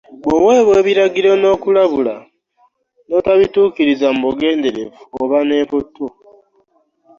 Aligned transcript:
Bw'owebwa 0.21 0.75
ebiragiro 0.81 1.31
n'okulabula 1.37 2.15
n'otabiwuliriza 3.07 4.07
mubugendrevu 4.17 4.85
oba 5.19 5.39
ne 5.47 5.55
mputu. 5.65 6.05